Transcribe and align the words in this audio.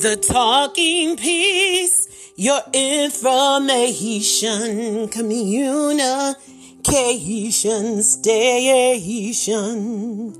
The 0.00 0.16
talking 0.16 1.16
piece, 1.18 2.32
your 2.34 2.62
information, 2.72 5.08
communication 5.08 8.02
station. 8.02 10.32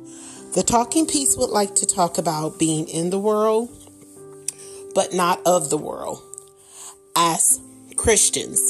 The 0.54 0.63
talking 0.63 1.06
piece 1.06 1.37
would 1.37 1.51
like 1.51 1.74
to 1.74 1.85
talk 1.85 2.17
about 2.17 2.59
being 2.59 2.88
in 2.88 3.10
the 3.10 3.19
world, 3.19 3.69
but 4.95 5.13
not 5.13 5.42
of 5.45 5.69
the 5.69 5.77
world. 5.77 6.22
As 7.15 7.61
Christians, 7.97 8.63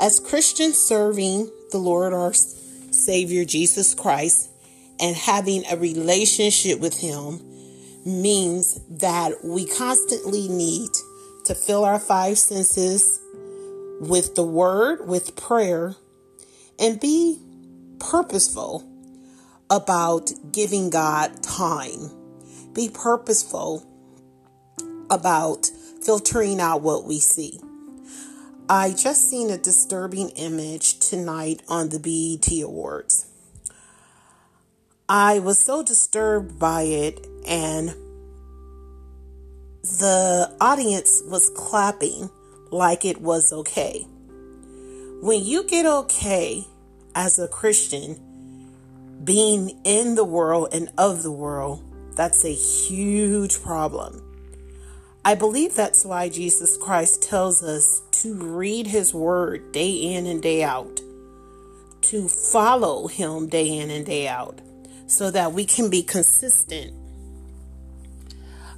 as 0.00 0.20
Christians 0.20 0.76
serving 0.76 1.50
the 1.70 1.78
Lord 1.78 2.12
our 2.12 2.34
Savior 2.34 3.46
Jesus 3.46 3.94
Christ 3.94 4.50
and 5.00 5.16
having 5.16 5.64
a 5.70 5.78
relationship 5.78 6.78
with 6.78 6.98
Him 6.98 7.40
means 8.04 8.80
that 8.88 9.44
we 9.44 9.66
constantly 9.66 10.48
need 10.48 10.90
to 11.44 11.54
fill 11.54 11.84
our 11.84 11.98
five 11.98 12.38
senses 12.38 13.20
with 14.00 14.34
the 14.34 14.42
Word, 14.42 15.06
with 15.06 15.36
prayer, 15.36 15.96
and 16.78 16.98
be 17.00 17.38
purposeful 17.98 18.86
about 19.68 20.30
giving 20.52 20.90
God 20.90 21.42
time. 21.42 22.10
Be 22.72 22.88
purposeful 22.88 23.86
about 25.10 25.66
filtering 26.02 26.60
out 26.60 26.82
what 26.82 27.04
we 27.04 27.20
see. 27.20 27.60
I 28.68 28.90
just 28.90 29.28
seen 29.28 29.50
a 29.50 29.58
disturbing 29.58 30.30
image 30.30 31.00
tonight 31.00 31.62
on 31.68 31.88
the 31.88 31.98
BET 31.98 32.50
Awards. 32.62 33.29
I 35.12 35.40
was 35.40 35.58
so 35.58 35.82
disturbed 35.82 36.60
by 36.60 36.82
it, 36.82 37.26
and 37.44 37.88
the 39.82 40.54
audience 40.60 41.24
was 41.26 41.50
clapping 41.50 42.30
like 42.70 43.04
it 43.04 43.20
was 43.20 43.52
okay. 43.52 44.06
When 45.20 45.44
you 45.44 45.64
get 45.64 45.84
okay 45.84 46.64
as 47.16 47.40
a 47.40 47.48
Christian, 47.48 48.20
being 49.24 49.80
in 49.82 50.14
the 50.14 50.24
world 50.24 50.68
and 50.70 50.92
of 50.96 51.24
the 51.24 51.32
world, 51.32 51.82
that's 52.14 52.44
a 52.44 52.54
huge 52.54 53.60
problem. 53.64 54.22
I 55.24 55.34
believe 55.34 55.74
that's 55.74 56.04
why 56.04 56.28
Jesus 56.28 56.76
Christ 56.76 57.20
tells 57.20 57.64
us 57.64 58.00
to 58.22 58.34
read 58.34 58.86
his 58.86 59.12
word 59.12 59.72
day 59.72 59.90
in 59.90 60.26
and 60.26 60.40
day 60.40 60.62
out, 60.62 61.00
to 62.02 62.28
follow 62.28 63.08
him 63.08 63.48
day 63.48 63.76
in 63.76 63.90
and 63.90 64.06
day 64.06 64.28
out, 64.28 64.60
so 65.10 65.28
that 65.28 65.52
we 65.52 65.64
can 65.64 65.90
be 65.90 66.04
consistent 66.04 66.94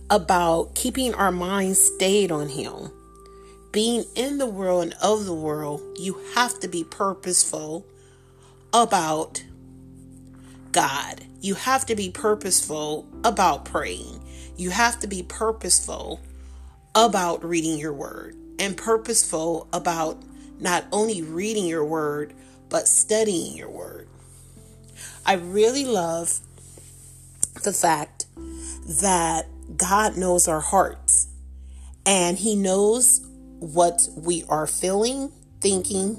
about 0.08 0.74
keeping 0.74 1.14
our 1.14 1.30
minds 1.30 1.78
stayed 1.78 2.32
on 2.32 2.48
him. 2.48 2.90
Being 3.70 4.04
in 4.14 4.38
the 4.38 4.46
world 4.46 4.84
and 4.84 4.94
of 5.02 5.26
the 5.26 5.34
world, 5.34 5.82
you 5.98 6.18
have 6.34 6.58
to 6.60 6.68
be 6.68 6.84
purposeful 6.84 7.86
about 8.72 9.44
God. 10.72 11.22
You 11.42 11.54
have 11.54 11.84
to 11.86 11.94
be 11.94 12.10
purposeful 12.10 13.06
about 13.24 13.66
praying. 13.66 14.22
You 14.56 14.70
have 14.70 15.00
to 15.00 15.06
be 15.06 15.22
purposeful 15.22 16.18
about 16.94 17.44
reading 17.44 17.78
your 17.78 17.92
word 17.92 18.36
and 18.58 18.74
purposeful 18.74 19.68
about 19.74 20.22
not 20.58 20.84
only 20.92 21.20
reading 21.20 21.66
your 21.66 21.84
word, 21.84 22.32
but 22.70 22.88
studying 22.88 23.54
your 23.54 23.70
word. 23.70 24.08
I 25.24 25.34
really 25.34 25.84
love 25.84 26.40
the 27.62 27.72
fact 27.72 28.26
that 29.00 29.46
God 29.76 30.16
knows 30.16 30.48
our 30.48 30.60
hearts 30.60 31.28
and 32.04 32.36
He 32.36 32.56
knows 32.56 33.20
what 33.58 34.08
we 34.16 34.44
are 34.48 34.66
feeling, 34.66 35.30
thinking, 35.60 36.18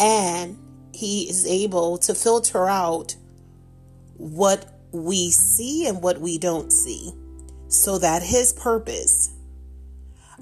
and 0.00 0.58
He 0.92 1.28
is 1.30 1.46
able 1.46 1.98
to 1.98 2.14
filter 2.14 2.66
out 2.68 3.14
what 4.16 4.74
we 4.90 5.30
see 5.30 5.86
and 5.86 6.02
what 6.02 6.20
we 6.20 6.38
don't 6.38 6.72
see 6.72 7.12
so 7.68 7.98
that 7.98 8.22
His 8.22 8.52
purpose 8.52 9.32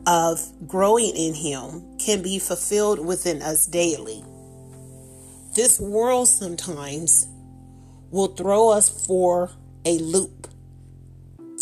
of 0.06 0.40
growing 0.66 1.14
in 1.14 1.34
Him 1.34 1.98
can 1.98 2.22
be 2.22 2.38
fulfilled 2.38 3.04
within 3.04 3.42
us 3.42 3.66
daily. 3.66 4.24
This 5.54 5.78
world 5.78 6.28
sometimes 6.28 7.28
will 8.16 8.28
throw 8.28 8.70
us 8.70 9.06
for 9.06 9.50
a 9.84 9.98
loop 9.98 10.48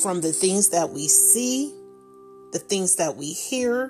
from 0.00 0.20
the 0.20 0.32
things 0.32 0.70
that 0.70 0.90
we 0.90 1.08
see, 1.08 1.74
the 2.52 2.58
things 2.58 2.96
that 2.96 3.16
we 3.16 3.32
hear, 3.32 3.86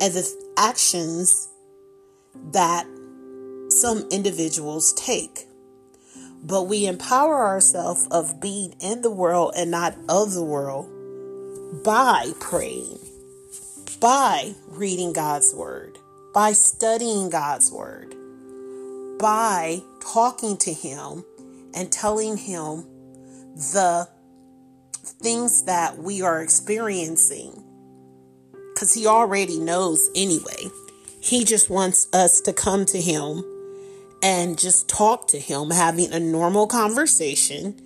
and 0.00 0.14
the 0.14 0.52
actions 0.56 1.48
that 2.52 2.86
some 3.68 4.06
individuals 4.10 4.92
take. 4.92 5.46
But 6.42 6.62
we 6.62 6.86
empower 6.86 7.44
ourselves 7.44 8.06
of 8.10 8.40
being 8.40 8.74
in 8.80 9.02
the 9.02 9.10
world 9.10 9.52
and 9.56 9.70
not 9.70 9.94
of 10.08 10.32
the 10.32 10.44
world 10.44 10.88
by 11.84 12.32
praying 12.38 12.98
by 14.00 14.54
reading 14.68 15.12
God's 15.12 15.54
Word, 15.54 15.98
by 16.32 16.52
studying 16.52 17.28
God's 17.28 17.70
Word, 17.70 18.14
by 19.18 19.82
talking 20.00 20.56
to 20.56 20.72
Him 20.72 21.22
and 21.74 21.90
telling 21.90 22.36
Him 22.36 22.84
the 23.54 24.08
things 25.04 25.62
that 25.64 25.98
we 25.98 26.22
are 26.22 26.40
experiencing. 26.42 27.64
Because 28.74 28.94
He 28.94 29.06
already 29.06 29.58
knows 29.58 30.10
anyway. 30.14 30.70
He 31.20 31.44
just 31.44 31.68
wants 31.68 32.08
us 32.12 32.40
to 32.42 32.52
come 32.52 32.86
to 32.86 33.00
Him 33.00 33.44
and 34.22 34.58
just 34.58 34.88
talk 34.88 35.28
to 35.28 35.38
Him, 35.38 35.70
having 35.70 36.12
a 36.12 36.20
normal 36.20 36.66
conversation 36.66 37.80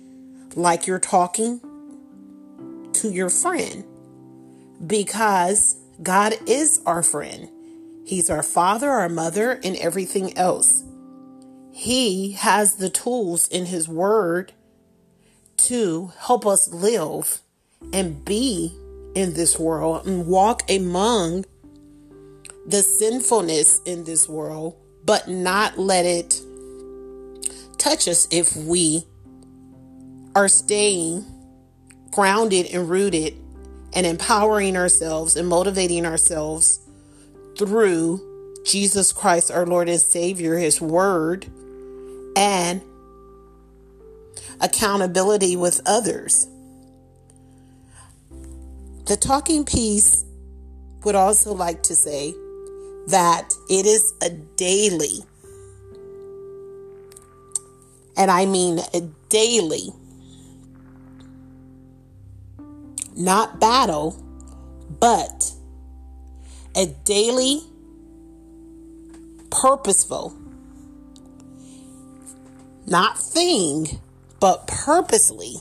like 0.55 0.87
you're 0.87 0.99
talking 0.99 1.59
to 2.93 3.11
your 3.11 3.29
friend. 3.29 3.83
Because 4.85 5.77
God 6.01 6.35
is 6.45 6.81
our 6.85 7.03
friend. 7.03 7.49
He's 8.05 8.29
our 8.29 8.43
father, 8.43 8.89
our 8.89 9.09
mother, 9.09 9.59
and 9.63 9.75
everything 9.77 10.37
else. 10.37 10.83
He 11.77 12.31
has 12.31 12.77
the 12.77 12.89
tools 12.89 13.49
in 13.49 13.65
His 13.65 13.85
Word 13.85 14.53
to 15.57 16.13
help 16.17 16.45
us 16.45 16.69
live 16.69 17.41
and 17.91 18.23
be 18.23 18.73
in 19.13 19.33
this 19.33 19.59
world 19.59 20.07
and 20.07 20.25
walk 20.25 20.61
among 20.71 21.43
the 22.65 22.81
sinfulness 22.81 23.81
in 23.85 24.05
this 24.05 24.29
world, 24.29 24.77
but 25.03 25.27
not 25.27 25.77
let 25.77 26.05
it 26.05 26.39
touch 27.77 28.07
us 28.07 28.25
if 28.31 28.55
we 28.55 29.03
are 30.33 30.47
staying 30.47 31.25
grounded 32.11 32.67
and 32.67 32.89
rooted 32.89 33.37
and 33.91 34.05
empowering 34.05 34.77
ourselves 34.77 35.35
and 35.35 35.49
motivating 35.49 36.05
ourselves 36.05 36.79
through 37.57 38.63
Jesus 38.65 39.11
Christ, 39.11 39.51
our 39.51 39.65
Lord 39.65 39.89
and 39.89 39.99
Savior, 39.99 40.57
His 40.57 40.79
Word, 40.79 41.47
and 42.35 42.81
accountability 44.61 45.55
with 45.55 45.81
others. 45.85 46.47
The 49.05 49.17
talking 49.17 49.65
piece 49.65 50.25
would 51.03 51.15
also 51.15 51.53
like 51.53 51.83
to 51.83 51.95
say 51.95 52.33
that 53.07 53.53
it 53.69 53.85
is 53.85 54.13
a 54.21 54.29
daily, 54.29 55.19
and 58.17 58.31
I 58.31 58.45
mean 58.45 58.79
a 58.93 59.01
daily 59.29 59.89
not 63.15 63.59
battle, 63.59 64.11
but 64.99 65.51
a 66.75 66.87
daily, 67.05 67.61
purposeful, 69.49 70.35
not 72.87 73.17
thing, 73.19 73.99
but 74.39 74.67
purposely 74.67 75.55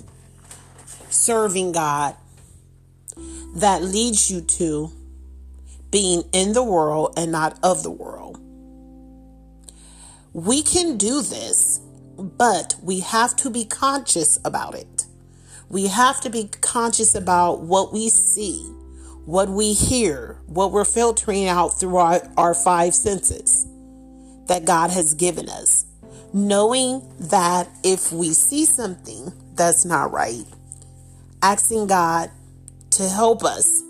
serving 1.08 1.72
God 1.72 2.16
that 3.56 3.82
leads 3.82 4.30
you 4.30 4.40
to 4.42 4.90
being 5.90 6.24
in 6.32 6.52
the 6.52 6.64
world 6.64 7.14
and 7.16 7.30
not 7.30 7.58
of 7.62 7.82
the 7.82 7.90
world. 7.90 8.40
We 10.32 10.62
can 10.62 10.96
do 10.96 11.22
this, 11.22 11.80
but 12.18 12.74
we 12.82 13.00
have 13.00 13.36
to 13.36 13.50
be 13.50 13.64
conscious 13.64 14.38
about 14.44 14.74
it. 14.74 15.06
We 15.68 15.86
have 15.86 16.20
to 16.22 16.30
be 16.30 16.50
conscious 16.60 17.14
about 17.14 17.60
what 17.60 17.92
we 17.92 18.08
see, 18.08 18.58
what 19.24 19.48
we 19.48 19.72
hear, 19.72 20.40
what 20.46 20.72
we're 20.72 20.84
filtering 20.84 21.46
out 21.46 21.78
through 21.78 21.96
our, 21.96 22.20
our 22.36 22.54
five 22.54 22.94
senses 22.94 23.66
that 24.48 24.64
God 24.64 24.90
has 24.90 25.14
given 25.14 25.48
us. 25.48 25.86
Knowing 26.34 27.00
that 27.20 27.68
if 27.84 28.10
we 28.10 28.32
see 28.32 28.66
something 28.66 29.32
that's 29.54 29.84
not 29.84 30.10
right, 30.10 30.44
asking 31.40 31.86
God 31.86 32.28
to 32.90 33.08
help 33.08 33.44
us 33.44 33.82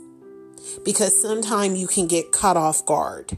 because 0.84 1.18
sometimes 1.20 1.78
you 1.78 1.86
can 1.86 2.06
get 2.06 2.32
caught 2.32 2.58
off 2.58 2.84
guard 2.84 3.36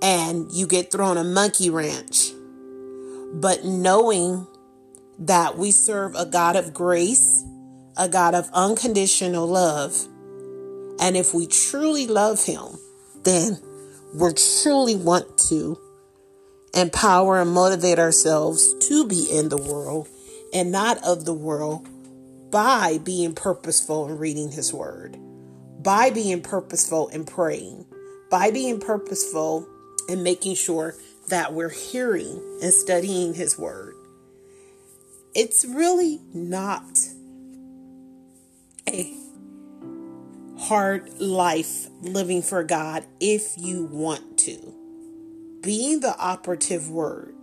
and 0.00 0.50
you 0.52 0.66
get 0.66 0.90
thrown 0.90 1.18
a 1.18 1.24
monkey 1.24 1.68
wrench. 1.68 2.30
But 3.34 3.62
knowing 3.64 4.46
that 5.18 5.58
we 5.58 5.72
serve 5.72 6.14
a 6.14 6.24
God 6.24 6.56
of 6.56 6.72
grace, 6.72 7.44
a 7.98 8.08
God 8.08 8.34
of 8.34 8.48
unconditional 8.54 9.46
love, 9.46 10.06
and 10.98 11.14
if 11.14 11.34
we 11.34 11.46
truly 11.46 12.06
love 12.06 12.44
Him, 12.44 12.78
then 13.22 13.58
we 14.14 14.32
truly 14.32 14.96
want 14.96 15.36
to 15.48 15.78
empower 16.74 17.40
and 17.40 17.50
motivate 17.50 17.98
ourselves 17.98 18.74
to 18.88 19.06
be 19.06 19.26
in 19.30 19.48
the 19.48 19.56
world 19.56 20.08
and 20.52 20.70
not 20.70 20.98
of 21.04 21.24
the 21.24 21.34
world 21.34 21.88
by 22.50 22.98
being 22.98 23.34
purposeful 23.34 24.08
in 24.08 24.18
reading 24.18 24.50
His 24.50 24.72
Word, 24.72 25.16
by 25.82 26.10
being 26.10 26.42
purposeful 26.42 27.08
in 27.08 27.24
praying, 27.24 27.86
by 28.30 28.50
being 28.50 28.80
purposeful 28.80 29.68
in 30.08 30.22
making 30.22 30.56
sure 30.56 30.94
that 31.28 31.52
we're 31.52 31.70
hearing 31.70 32.40
and 32.62 32.72
studying 32.72 33.34
His 33.34 33.58
Word. 33.58 33.94
It's 35.34 35.64
really 35.64 36.20
not 36.34 36.98
a 38.88 39.16
hard 40.58 41.20
life 41.20 41.86
living 42.02 42.42
for 42.42 42.64
God 42.64 43.06
if 43.20 43.54
you 43.56 43.84
want 43.84 44.38
to. 44.38 44.79
Being 45.60 46.00
the 46.00 46.16
operative 46.16 46.90
word, 46.90 47.34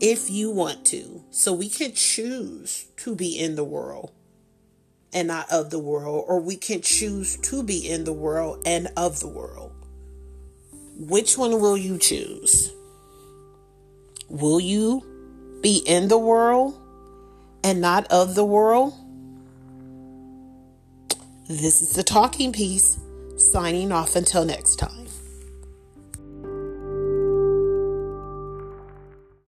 if 0.00 0.30
you 0.30 0.50
want 0.50 0.84
to. 0.86 1.22
So 1.30 1.52
we 1.52 1.68
can 1.68 1.92
choose 1.92 2.86
to 2.98 3.14
be 3.14 3.38
in 3.38 3.54
the 3.54 3.64
world 3.64 4.12
and 5.12 5.28
not 5.28 5.50
of 5.50 5.70
the 5.70 5.78
world, 5.78 6.24
or 6.26 6.40
we 6.40 6.56
can 6.56 6.82
choose 6.82 7.36
to 7.36 7.62
be 7.62 7.88
in 7.88 8.04
the 8.04 8.12
world 8.12 8.62
and 8.66 8.88
of 8.96 9.20
the 9.20 9.28
world. 9.28 9.72
Which 10.98 11.38
one 11.38 11.60
will 11.60 11.76
you 11.76 11.98
choose? 11.98 12.72
Will 14.28 14.58
you 14.60 15.60
be 15.62 15.82
in 15.86 16.08
the 16.08 16.18
world 16.18 16.80
and 17.62 17.80
not 17.80 18.10
of 18.10 18.34
the 18.34 18.44
world? 18.44 18.94
This 21.48 21.80
is 21.80 21.92
the 21.92 22.02
talking 22.02 22.52
piece, 22.52 22.98
signing 23.36 23.92
off 23.92 24.16
until 24.16 24.44
next 24.44 24.76
time. 24.76 25.05